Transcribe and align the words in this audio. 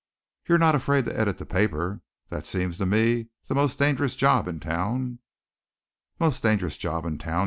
"You're 0.49 0.57
not 0.57 0.73
afraid 0.73 1.05
to 1.05 1.15
edit 1.15 1.37
the 1.37 1.45
paper. 1.45 2.01
That 2.29 2.47
seems 2.47 2.79
to 2.79 2.87
me 2.87 3.27
the 3.45 3.53
most 3.53 3.77
dangerous 3.77 4.15
job 4.15 4.47
in 4.47 4.59
town." 4.59 5.19
"Most 6.19 6.41
dangerous 6.41 6.77
job 6.77 7.05
in 7.05 7.19
town!" 7.19 7.39